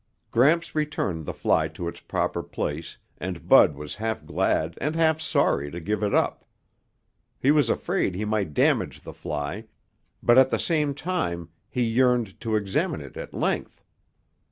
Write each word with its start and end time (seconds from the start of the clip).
Gramps 0.31 0.73
returned 0.73 1.27
the 1.27 1.31
fly 1.33 1.67
to 1.67 1.87
its 1.87 1.99
proper 1.99 2.41
place 2.41 2.97
and 3.19 3.47
Bud 3.47 3.75
was 3.75 3.93
half 4.01 4.25
glad 4.25 4.75
and 4.81 4.95
half 4.95 5.21
sorry 5.21 5.69
to 5.69 5.79
give 5.79 6.01
it 6.01 6.11
up. 6.11 6.43
He 7.37 7.51
was 7.51 7.69
afraid 7.69 8.15
he 8.15 8.25
might 8.25 8.55
damage 8.55 9.01
the 9.03 9.13
fly, 9.13 9.65
but 10.23 10.39
at 10.39 10.49
the 10.49 10.57
same 10.57 10.95
time 10.95 11.49
he 11.69 11.83
yearned 11.83 12.39
to 12.41 12.55
examine 12.55 12.99
it 13.01 13.15
at 13.15 13.31
length. 13.31 13.83